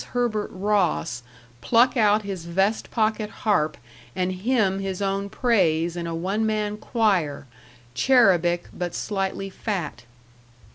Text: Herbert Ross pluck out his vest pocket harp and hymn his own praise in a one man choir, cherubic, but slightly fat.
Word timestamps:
Herbert 0.13 0.49
Ross 0.51 1.21
pluck 1.61 1.95
out 1.95 2.23
his 2.23 2.45
vest 2.45 2.89
pocket 2.89 3.29
harp 3.45 3.77
and 4.15 4.31
hymn 4.33 4.79
his 4.79 4.99
own 4.99 5.29
praise 5.29 5.95
in 5.95 6.07
a 6.07 6.15
one 6.15 6.43
man 6.43 6.77
choir, 6.77 7.45
cherubic, 7.93 8.67
but 8.73 8.95
slightly 8.95 9.51
fat. 9.51 10.03